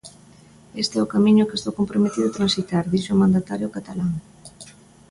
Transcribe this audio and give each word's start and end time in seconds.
E 0.73 0.75
este 0.83 0.95
é 0.97 1.01
o 1.03 1.11
camiño 1.13 1.47
que 1.49 1.57
estou 1.59 1.73
comprometido 1.79 2.25
a 2.27 2.35
transitar, 2.37 2.83
dixo 2.93 3.11
o 3.13 3.21
mandatario 3.23 3.73
catalán. 3.75 4.11